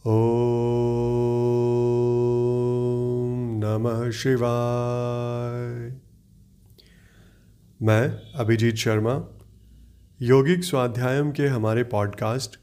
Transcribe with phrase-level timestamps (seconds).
[0.07, 0.11] ॐ
[3.65, 6.01] नमः शिवाय।
[7.83, 9.25] मैं अभिजीत शर्मा,
[10.23, 12.61] योगिक स्वाध्यायम के हमारे पॉडकास्ट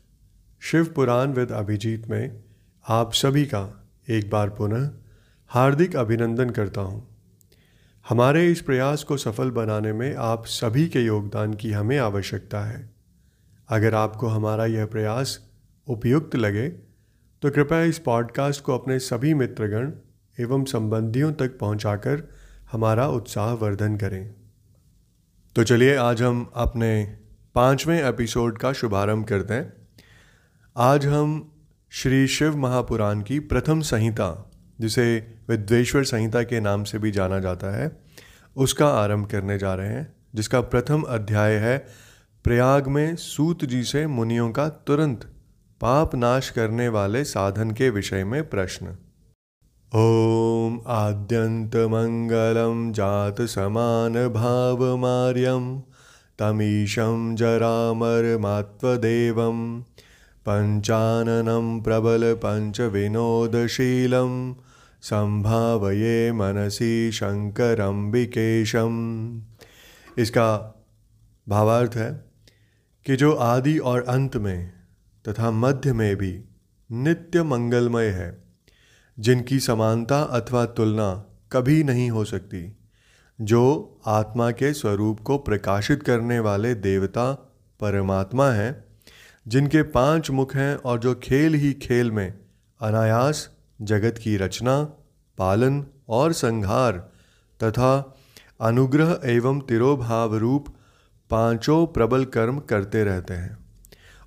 [0.62, 2.44] शिव पुराण विद अभिजीत में
[2.88, 4.92] आप सभी का एक बार पुनः
[5.48, 7.07] हार्दिक अभिनंदन करता हूँ।
[8.10, 12.90] हमारे इस प्रयास को सफल बनाने में आप सभी के योगदान की हमें आवश्यकता है।
[13.70, 15.50] अगर आपको हमारा यह प्रयास
[15.88, 16.70] उपयुक्त लगे
[17.42, 19.92] तो कृपया इस पॉडकास्ट को अपने सभी मित्रगण
[20.40, 22.24] एवं संबंधियों तक पहुंचाकर
[22.72, 24.36] हमारा उत्साह वर्धन करें।
[25.56, 27.18] तो चलिए आज हम अपने
[27.56, 29.88] पाँचवें एपिसोड का शुभारंभ करते हैं।
[30.78, 31.52] आज हम
[31.90, 34.47] श्री शिव महापुराण की प्रथम संहिता
[34.80, 37.92] जिसे विद्वेश्वर संहिता के नाम से भी जाना जाता है,
[38.56, 41.78] उसका आरंभ करने जा रहे हैं, जिसका प्रथम अध्याय है,
[42.44, 45.24] प्रयाग में सूत जी से मुनियों का तुरंत
[45.82, 48.86] पाप नाश करने वाले साधन के विषय में प्रश्न।
[49.96, 55.80] ओम आद्यंत मंगलम जात समान भाव मार्यम
[56.40, 59.82] तमीशम जरामर मात्वदेवम
[60.46, 64.56] पंचाननम प्रबल पंच विनोदशीलम
[65.02, 68.96] संभावये मनसी शंकर अम्बिकेशम
[70.18, 70.84] इसका
[71.50, 72.26] भावार्थ है
[73.06, 74.74] कि जो आदि और अंत में
[75.30, 76.44] तथा मध्य में भी
[76.92, 78.44] नित्य मंगलमय है,
[79.20, 82.78] जिनकी समानता अथवा तुलना कभी नहीं हो सकती,
[83.42, 87.34] जो आत्मा के स्वरूप को प्रकाशित करने वाले देवता
[87.80, 88.86] परमात्मा हैं,
[89.48, 92.34] जिनके पाँच मुख हैं और जो खेल ही खेल में
[92.82, 94.84] अनायास जगत की रचना,
[95.38, 96.98] पालन और संहार
[97.60, 98.16] तथा
[98.62, 100.68] अनुग्रह एवं तिरोभाव रूप
[101.30, 103.58] पाँचों प्रबल कर्म करते रहते हैं।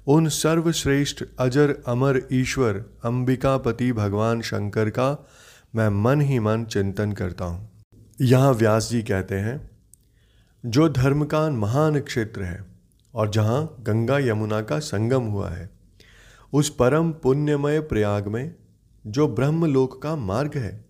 [0.07, 5.27] उन सर्वश्रेष्ठ अजर अमर ईश्वर अंबिकापति भगवान शंकर का
[5.75, 7.69] मैं मन ही मन चिंतन करता हूँ।
[8.21, 9.71] यहाँ व्यास जी कहते हैं,
[10.65, 12.65] जो धर्म का महान क्षेत्र है
[13.15, 15.71] और जहाँ गंगा यमुना का संगम हुआ है,
[16.53, 18.55] उस परम पुण्यमय प्रयाग में
[19.07, 20.85] जो ब्रह्मलोक का मार्ग है।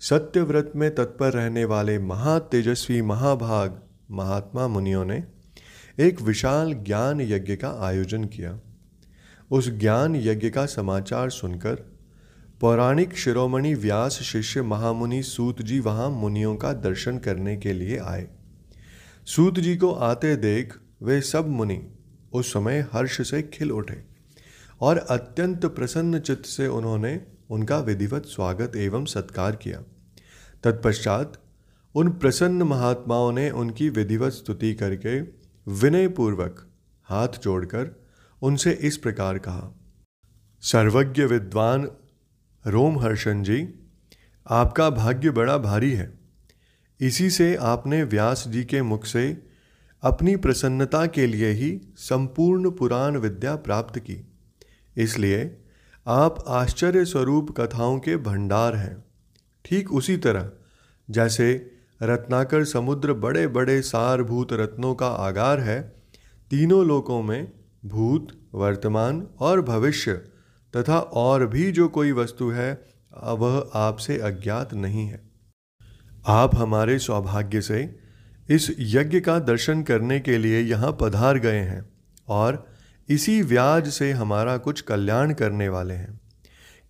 [0.00, 5.24] सत्यव्रत में तत्पर रहने वाले महातेजस्वी महाभाग महात्मा मुनियों ने
[5.98, 8.60] एक विशाल ज्ञान यज्ञ का आयोजन किया।
[9.50, 11.74] उस ज्ञान यज्ञ का समाचार सुनकर
[12.60, 18.28] पौराणिक शिरोमणि व्यास शिष्य महामुनि सूत जी वहाँ मुनियों का दर्शन करने के लिए आए।
[19.26, 21.82] सूत जी को आते देख वे सब मुनि
[22.32, 24.02] उस समय हर्ष से खिल उठे
[24.80, 29.82] और अत्यंत प्रसन्न चित्त से उन्होंने उनका विधिवत स्वागत एवं सत्कार किया।
[30.64, 31.38] तत्पश्चात
[31.94, 35.20] उन प्रसन्न महात्माओं ने उनकी विधिवत स्तुति करके
[35.66, 36.66] विनय पूर्वक
[37.02, 38.04] हाथ जोड़कर
[38.42, 39.70] उनसे इस प्रकार कहा,
[40.60, 41.88] सर्वज्ञ विद्वान
[42.66, 43.68] रोमहर्षण जी,
[44.46, 46.18] आपका भाग्य बड़ा भारी है।
[47.00, 49.42] इसी से आपने व्यास जी के मुख से
[50.02, 54.18] अपनी प्रसन्नता के लिए ही संपूर्ण पुराण विद्या प्राप्त की।
[54.96, 55.62] इसलिए
[56.06, 59.04] आप आश्चर्य स्वरूप कथाओं के भंडार हैं।
[59.64, 60.50] ठीक उसी तरह,
[61.08, 61.48] जैसे
[62.02, 65.80] रत्नाकर समुद्र बड़े बड़े सारभूत रत्नों का आगार है,
[66.50, 67.52] तीनों लोकों में
[67.86, 70.12] भूत, वर्तमान और भविष्य,
[70.74, 72.70] तथा और भी जो कोई वस्तु है,
[73.24, 75.20] वह आपसे अज्ञात नहीं है।
[76.28, 77.82] आप हमारे सौभाग्य से
[78.48, 81.84] इस यज्ञ का दर्शन करने के लिए यहाँ पधार गए हैं,
[82.28, 82.64] और
[83.08, 86.20] इसी व्याज से हमारा कुछ कल्याण करने वाले हैं,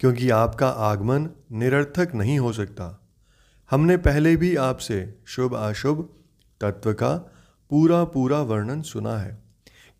[0.00, 2.86] क्योंकि आपका आगमन निरर्थक नहीं हो सकता।
[3.70, 6.08] हमने पहले भी आपसे शुभ अशुभ
[6.60, 7.14] तत्व का
[7.70, 9.38] पूरा पूरा वर्णन सुना है,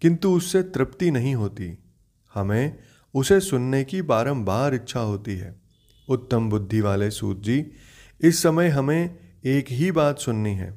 [0.02, 1.76] किंतु उससे तृप्ति नहीं होती।
[2.34, 2.78] हमें
[3.14, 5.54] उसे सुनने की बारंबार इच्छा होती है।
[6.08, 7.64] उत्तम बुद्धि वाले सूत जी,
[8.20, 10.72] इस समय हमें एक ही बात सुननी है।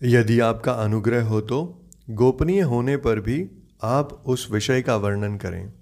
[0.00, 3.38] यदि आपका अनुग्रह हो तो गोपनीय होने पर भी
[3.82, 5.72] आप उस विषय का वर्णन करें।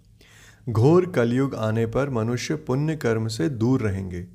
[0.69, 4.27] घोर कलयुग आने पर मनुष्य पुण्य कर्म से दूर रहेंगे।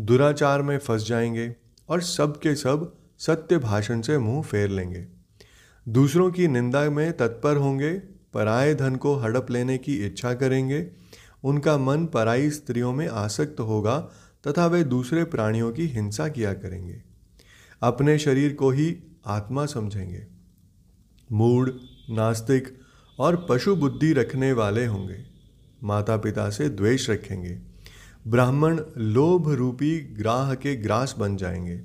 [0.00, 1.56] दुराचार में फंस जाएँगे
[1.88, 5.06] और सब के सब सत्य भाषण से मुँह फेर लेंगे।
[5.88, 7.94] दूसरों की निंदा में तत्पर होंगे,
[8.34, 10.90] पराये धन को हड़प लेने की इच्छा करेंगे।
[11.44, 13.98] उनका मन पराई स्त्रियों में आसक्त होगा
[14.46, 17.02] तथा वे दूसरे प्राणियों की हिंसा किया करेंगे।
[17.82, 20.26] अपने शरीर को ही आत्मा समझेंगे।
[21.32, 21.80] मूड
[22.10, 22.85] नास्तिक
[23.18, 25.18] और पशु बुद्धि रखने वाले होंगे।
[25.84, 27.58] माता पिता से द्वेष रखेंगे।
[28.26, 31.82] ब्राह्मण लोभ रूपी ग्राह के ग्रास बन जाएँगे।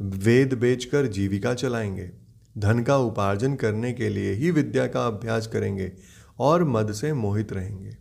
[0.00, 2.10] वेद बेचकर जीविका चलाएँगे।
[2.58, 5.92] धन का उपार्जन करने के लिए ही विद्या का अभ्यास करेंगे
[6.38, 7.96] और मद से मोहित रहेंगे।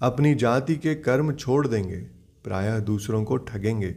[0.00, 2.00] अपनी जाति के कर्म छोड़ देंगे।
[2.44, 3.90] प्रायः दूसरों को ठगेंगे।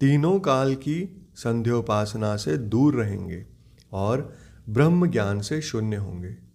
[0.00, 3.46] तीनों काल की संध्योपासना से दूर रहेंगे
[3.92, 4.36] और
[4.68, 6.49] ब्रह्म ज्ञान से शून्य होंगे।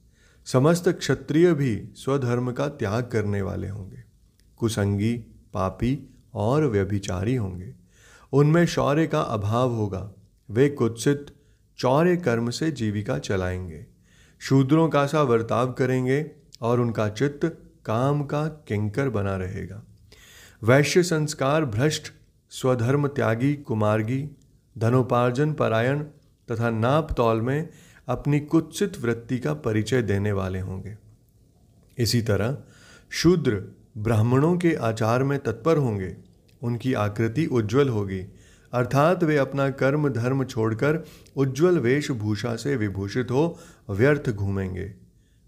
[0.46, 4.04] समस्त क्षत्रिय भी स्वधर्म का त्याग करने वाले होंगे।
[4.58, 5.14] कुसंगी,
[5.54, 7.74] पापी और व्यभिचारी होंगे।
[8.34, 10.12] उनमें शौर्य का अभाव होगा।
[10.50, 11.26] वे कुत्सित
[11.78, 13.86] चौर्य कर्म से जीविका चलाएँगे।
[14.40, 16.32] शूद्रों का सा वर्ताव करेंगे
[16.62, 19.84] और उनका चित्त काम का किंकर बना रहेगा।
[20.64, 22.14] वैश्य संस्कार भ्रष्ट,
[22.50, 24.30] स्वधर्म त्यागी, कुमार्गी,
[24.78, 26.04] धनोपार्जन परायण
[26.52, 27.70] तथा नाप तौल में
[28.08, 30.98] अपनी कुत्सित वृत्ति का परिचय देने वाले होंगे।
[31.98, 32.58] इसी तरह
[33.12, 36.18] शूद्र ब्राह्मणों के आचार में तत्पर होंगे,
[36.62, 38.34] उनकी आकृति उज्जवल होगी,
[38.74, 41.06] अर्थात वे अपना कर्म धर्म छोड़कर
[41.36, 43.60] उज्जवल वेशभूषा से विभूषित हो
[43.90, 44.94] व्यर्थ घूमेंगे।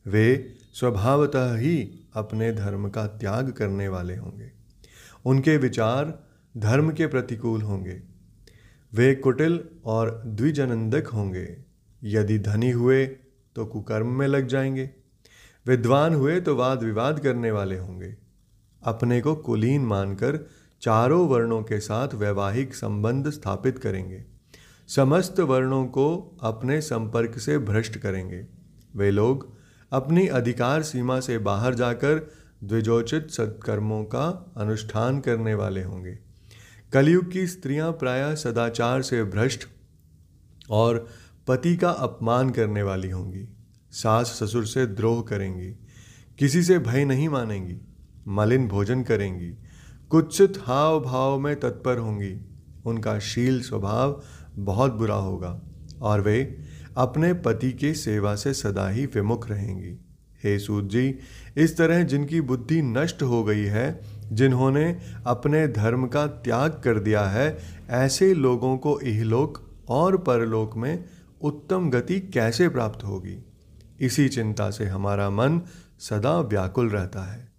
[0.08, 4.52] वे स्वभावतः ही अपने धर्म का त्याग करने वाले होंगे।
[5.26, 6.24] उनके विचार
[6.58, 8.02] धर्म के प्रतिकूल होंगे।
[8.94, 11.67] वे कुटिल और द्विजनंदक होंगे।
[12.04, 13.06] यदि धनी हुए
[13.56, 14.90] तो कुकर्म में लग जाएँगे।
[15.68, 18.18] विद्वान हुए तो वाद विवाद करने वाले होंगे।
[18.84, 20.48] अपने को कुलीन मानकर
[20.82, 24.26] चारों वर्णों के साथ वैवाहिक संबंध स्थापित करेंगे।
[24.88, 28.48] समस्त वर्णों को अपने संपर्क से भ्रष्ट करेंगे।
[28.96, 29.58] वे लोग
[29.92, 32.32] अपनी अधिकार सीमा से बाहर जाकर
[32.64, 36.20] द्विजोचित सत्कर्मों का अनुष्ठान करने वाले होंगे।
[36.94, 39.68] कलयुग की स्त्रियाँ प्रायः सदाचार से भ्रष्ट
[40.70, 41.08] और
[41.48, 43.50] पति का अपमान करने वाली होंगी।
[43.92, 45.68] सास ससुर से द्रोह करेंगी।
[46.40, 47.78] किसी से भय नहीं मानेंगी।
[48.28, 49.54] मलिन भोजन करेंगी।
[50.10, 52.46] कुत्सित हाव भाव में तत्पर होंगी।
[52.86, 54.22] उनका शील स्वभाव
[54.56, 55.62] बहुत बुरा होगा
[56.02, 56.58] और वे
[56.98, 60.06] अपने पति के सेवा से सदा ही विमुख रहेंगी।
[60.44, 61.20] हे सूत जी,
[61.58, 64.02] इस तरह जिनकी बुद्धि नष्ट हो गई है,
[64.32, 67.58] जिन्होंने अपने धर्म का त्याग कर दिया है,
[67.90, 71.06] ऐसे लोगों को इहलोक और परलोक में
[71.42, 73.46] उत्तम गति कैसे प्राप्त होगी?
[74.00, 75.62] इसी चिंता से हमारा मन
[76.00, 77.54] सदा व्याकुल रहता है।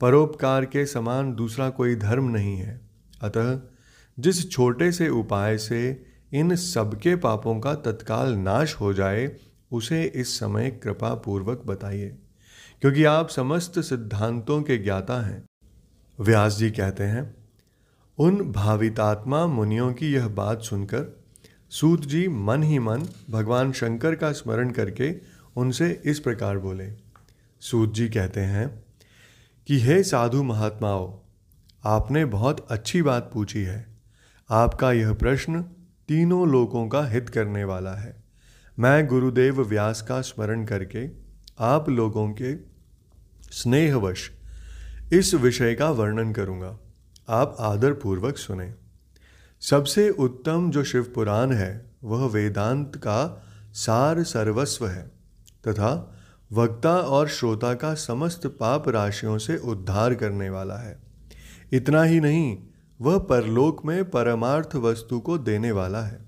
[0.00, 2.80] परोपकार के समान दूसरा कोई धर्म नहीं है।
[3.22, 3.60] अतः,
[4.18, 9.36] जिस छोटे से उपाय से इन सबके पापों का तत्काल नाश हो जाए,
[9.72, 12.18] उसे इस समय कृपा पूर्वक बताइए।
[12.80, 15.44] क्योंकि आप समस्त सिद्धांतों के ज्ञाता हैं।
[16.20, 17.34] व्यास जी कहते हैं,
[18.18, 21.21] उन भावितात्मा मुनियों की यह बात सुनकर
[21.72, 25.14] सूत जी मन ही मन भगवान शंकर का स्मरण करके
[25.56, 26.90] उनसे इस प्रकार बोले।
[27.60, 28.84] सूत जी कहते हैं
[29.66, 31.14] कि हे साधु महात्माओं,
[31.84, 33.86] आपने बहुत अच्छी बात पूछी है।
[34.50, 35.62] आपका यह प्रश्न
[36.08, 38.22] तीनों लोगों का हित करने वाला है।
[38.78, 41.08] मैं गुरुदेव व्यास का स्मरण करके
[41.58, 42.56] आप लोगों के
[43.52, 44.30] स्नेहवश
[45.12, 46.78] इस विषय का वर्णन करूँगा।
[47.28, 48.74] आप आदरपूर्वक सुने।
[49.70, 55.08] सबसे उत्तम जो शिव पुराण है, वह वेदांत का सार सर्वस्व है,
[55.68, 56.14] तथा
[56.52, 61.02] वक्ता और श्रोता का समस्त पाप राशियों से उद्धार करने वाला है।
[61.72, 62.58] इतना ही नहीं,
[63.00, 66.18] वह परलोक में परमार्थ वस्तु को देने वाला है।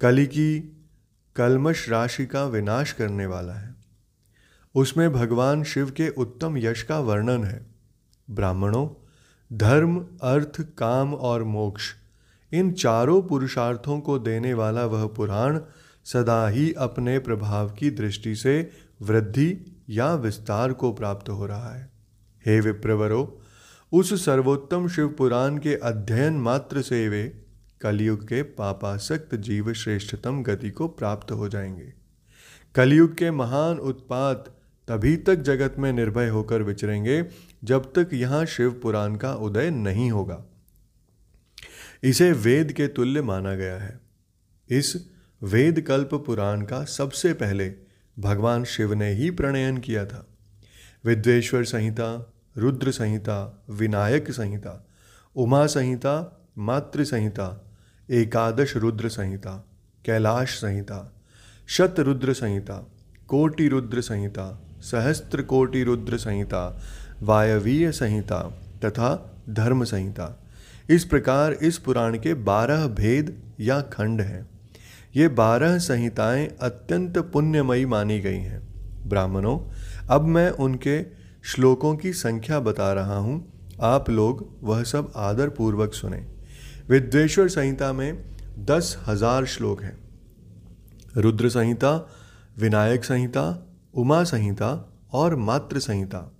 [0.00, 0.76] कली की
[1.36, 3.74] कलमश राशि का विनाश करने वाला है।
[4.74, 7.66] उसमें भगवान शिव के उत्तम यश का वर्णन है।
[8.30, 9.06] ब्राह्मणों,
[9.56, 11.99] धर्म, अर्थ, काम और मोक्ष
[12.52, 15.60] इन चारों पुरुषार्थों को देने वाला वह पुराण
[16.04, 18.70] सदा ही अपने प्रभाव की दृष्टि से
[19.02, 21.90] वृद्धि या विस्तार को प्राप्त हो रहा है।
[22.46, 23.40] हे विप्रवरो,
[23.92, 27.44] उस सर्वोत्तम शिव पुराण के अध्ययन मात्र से वे
[27.80, 31.92] कलयुग के पापासक्त जीव श्रेष्ठतम गति को प्राप्त हो जाएँगे।
[32.74, 34.56] कलयुग के महान उत्पात
[34.88, 37.24] तभी तक जगत में निर्भय होकर विचरेंगे
[37.64, 40.44] जब तक यहाँ शिव पुराण का उदय नहीं होगा।
[42.02, 44.00] इसे वेद के तुल्य माना गया है।
[44.68, 45.10] इस
[45.42, 47.72] वेद कल्प पुराण का सबसे पहले
[48.18, 50.26] भगवान शिव ने ही प्रणयन किया था।
[51.04, 54.86] विद्वेश्वर संहिता, रुद्र संहिता, विनायक संहिता,
[55.36, 57.66] उमा संहिता, मातृ संहिता,
[58.10, 59.68] एकादश रुद्र संहिता,
[60.04, 61.16] कैलाश संहिता,
[61.66, 62.92] शत रुद्र संहिता,
[63.28, 66.82] कोटि रुद्र संहिता, सहस्त्र कोटि रुद्र संहिता,
[67.22, 68.42] वायवीय संहिता
[68.84, 70.46] तथा धर्म संहिता।
[70.90, 74.50] इस प्रकार इस पुराण के बारह भेद या खंड हैं।
[75.16, 78.62] ये बारह संहिताएँ अत्यंत पुण्यमयी मानी गई हैं।
[79.08, 79.58] ब्राह्मणों,
[80.10, 81.02] अब मैं उनके
[81.42, 86.26] श्लोकों की संख्या बता रहा हूँ। आप लोग वह सब आदर पूर्वक सुने।
[86.88, 88.24] विद्वेश्वर संहिता में
[88.58, 89.98] दस हज़ार श्लोक हैं।
[91.16, 92.08] रुद्र संहिता,
[92.58, 96.36] विनायक संहिता, उमा संहिता और मातृ संहिता।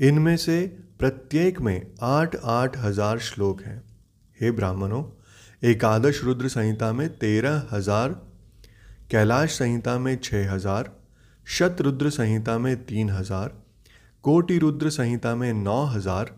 [0.00, 3.82] इनमें से प्रत्येक में आठ आठ हज़ार श्लोक हैं।
[4.38, 5.02] हे ब्राह्मणों,
[5.62, 8.12] एकादश रुद्र संहिता में तेरह हज़ार,
[9.10, 10.90] कैलाश संहिता में छः हज़ार
[11.46, 13.52] शतरुद्र संहिता में तीन हज़ार,
[14.24, 16.30] कोटि रुद्र संहिता में नौ हज़ार,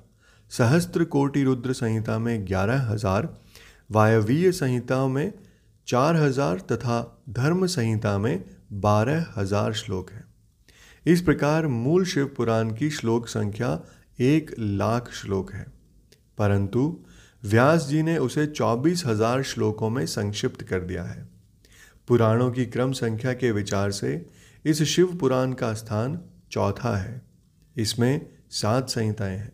[0.50, 3.28] सहस्त्र कोटि रुद्र संहिता में ग्यारह हज़ार,
[3.90, 5.32] वायवीय संहिताओं में
[5.88, 10.25] चार हज़ार तथा धर्म संहिता में बारह हज़ार श्लोक हैं।
[11.06, 13.68] इस प्रकार मूल शिव पुराण की श्लोक संख्या
[14.20, 15.66] एक लाख श्लोक है।
[16.38, 17.04] परंतु
[17.44, 21.28] व्यास जी ने उसे चौबीस हज़ार श्लोकों में संक्षिप्त कर दिया है।
[22.08, 24.26] पुराणों की क्रम संख्या के विचार से
[24.64, 26.20] इस शिव पुराण का स्थान
[26.50, 27.23] चौथा है।
[27.76, 29.52] इसमें सात संहिताएँ हैं।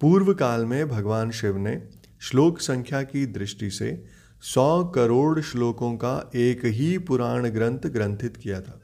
[0.00, 1.82] पूर्व काल में भगवान शिव ने
[2.20, 4.04] श्लोक संख्या की दृष्टि से
[4.42, 8.80] सौ करोड़ श्लोकों का एक ही पुराण ग्रंथ ग्रंथित किया था।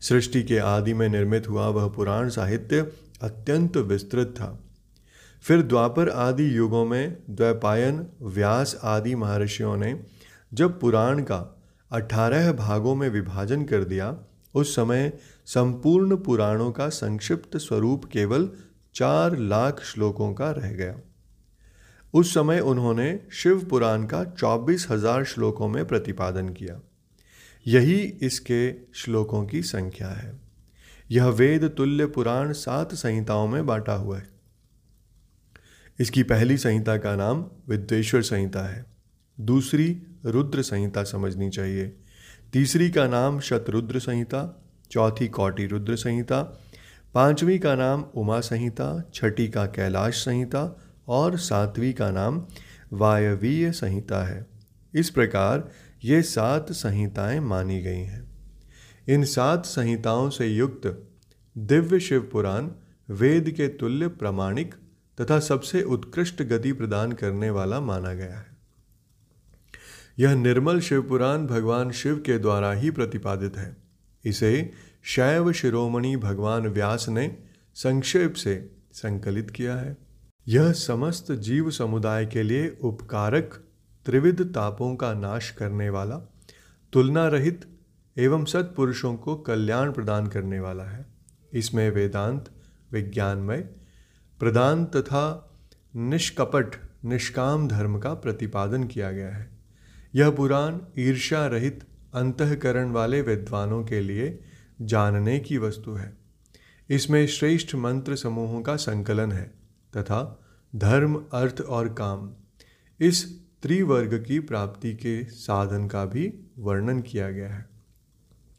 [0.00, 4.58] सृष्टि के आदि में निर्मित हुआ वह पुराण साहित्य अत्यंत विस्तृत था।
[5.44, 9.94] फिर द्वापर आदि युगों में द्वैपायन, व्यास आदि महर्षियों ने
[10.52, 11.38] जब पुराण का
[11.90, 14.16] अठारह भागों में विभाजन कर दिया,
[14.54, 15.12] उस समय
[15.46, 18.48] संपूर्ण पुराणों का संक्षिप्त स्वरूप केवल
[18.94, 20.96] चार लाख श्लोकों का रह गया।
[22.14, 26.80] उस समय उन्होंने शिव पुराण का चौबीस हज़ार श्लोकों में प्रतिपादन किया।
[27.66, 30.49] यही इसके श्लोकों की संख्या है।
[31.10, 34.28] यह वेद तुल्य पुराण सात संहिताओं में बांटा हुआ है।
[36.00, 38.86] इसकी पहली संहिता का नाम विद्वेश्वर संहिता है।
[39.40, 41.96] दूसरी रुद्र संहिता समझनी चाहिए।
[42.52, 46.42] तीसरी का नाम शतरुद्र संहिता, चौथी कौटी रुद्र संहिता,
[47.14, 52.46] पांचवी का नाम उमा संहिता, छठी का कैलाश संहिता और सातवीं का नाम
[52.92, 54.46] वायवीय संहिता है।
[54.94, 55.70] इस प्रकार
[56.04, 58.29] ये सात संहिताएँ मानी गई हैं।
[59.10, 61.08] इन सात संहिताओं से युक्त
[61.58, 62.68] दिव्य शिव पुराण
[63.10, 64.74] वेद के तुल्य प्रमाणिक
[65.20, 68.46] तथा सबसे उत्कृष्ट गति प्रदान करने वाला माना गया है।
[70.18, 73.76] यह निर्मल शिवपुराण भगवान शिव के द्वारा ही प्रतिपादित है।
[74.24, 77.38] इसे शैव शिरोमणि भगवान व्यास ने
[77.74, 79.96] संक्षेप से संकलित किया है।
[80.48, 83.64] यह समस्त जीव समुदाय के लिए उपकारक
[84.06, 86.16] त्रिविध तापों का नाश करने वाला
[86.92, 87.79] तुलना रहित
[88.18, 91.06] एवं सत्पुरुषों को कल्याण प्रदान करने वाला है।
[91.52, 92.50] इसमें वेदांत,
[92.92, 93.60] विज्ञानमय
[94.38, 95.52] प्रदान तथा
[95.96, 99.50] निष्कपट, निष्काम धर्म का प्रतिपादन किया गया है।
[100.14, 104.40] यह पुराण ईर्ष्या रहित अंतकरण वाले विद्वानों के लिए
[104.82, 106.16] जानने की वस्तु है।
[106.90, 109.54] इसमें श्रेष्ठ मंत्र समूहों का संकलन है
[109.96, 110.40] तथा
[110.76, 112.32] धर्म, अर्थ और काम,
[113.00, 117.69] इस त्रिवर्ग की प्राप्ति के साधन का भी वर्णन किया गया है।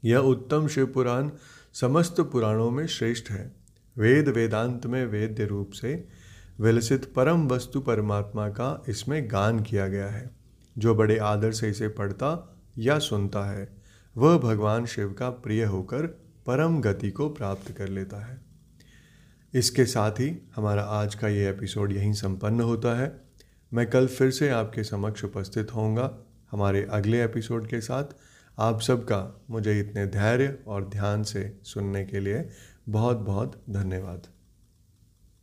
[0.05, 1.31] यह उत्तम शिव पुराण
[1.74, 3.55] समस्त पुराणों में श्रेष्ठ है।
[3.98, 6.08] वेद वेदांत में वेद्य रूप से
[6.60, 10.31] विलसित परम वस्तु परमात्मा का इसमें गान किया गया है।
[10.77, 13.77] जो बड़े आदर से इसे पढ़ता या सुनता है,
[14.17, 16.08] वह भगवान शिव का प्रिय होकर
[16.46, 18.41] परम गति को प्राप्त कर लेता है।
[19.53, 23.22] इसके साथ ही हमारा आज का ये एपिसोड यहीं संपन्न होता है।
[23.74, 26.17] मैं कल फिर से आपके समक्ष उपस्थित होऊँगा
[26.51, 28.03] हमारे अगले एपिसोड के साथ।
[28.62, 32.50] आप सबका मुझे इतने धैर्य और ध्यान से सुनने के लिए
[32.89, 34.27] बहुत बहुत धन्यवाद।